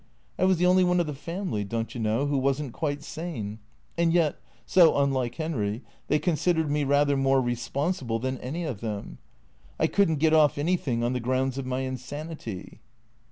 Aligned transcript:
I 0.39 0.45
was 0.45 0.57
the 0.57 0.65
only 0.65 0.83
one 0.83 0.99
of 0.99 1.05
the 1.05 1.13
family, 1.13 1.63
don't 1.63 1.93
you 1.93 2.01
know, 2.01 2.25
who 2.25 2.39
was 2.39 2.59
n't 2.59 2.73
quite 2.73 3.03
sane; 3.03 3.59
and 3.95 4.11
yet— 4.11 4.39
so 4.75 4.97
unlike 4.97 5.35
Henry— 5.35 5.83
they 6.07 6.17
considered 6.17 6.71
me 6.71 6.83
rather 6.83 7.15
more 7.15 7.39
responsible 7.39 8.17
than 8.17 8.39
any 8.39 8.63
of 8.63 8.81
them. 8.81 9.19
I 9.79 9.85
could 9.85 10.09
n't 10.09 10.17
get 10.17 10.33
ofE 10.33 10.57
anything 10.57 11.03
on 11.03 11.13
the 11.13 11.19
grounds 11.19 11.59
of 11.59 11.67
my 11.67 11.81
insanity." 11.81 12.81